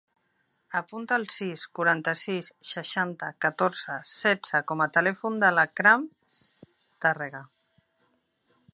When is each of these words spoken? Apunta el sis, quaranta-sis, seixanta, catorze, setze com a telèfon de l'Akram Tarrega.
Apunta 0.77 1.19
el 1.21 1.25
sis, 1.33 1.65
quaranta-sis, 1.79 2.49
seixanta, 2.71 3.31
catorze, 3.47 3.99
setze 4.15 4.63
com 4.73 4.83
a 4.87 4.91
telèfon 4.99 5.41
de 5.45 5.55
l'Akram 5.59 6.11
Tarrega. 7.07 7.45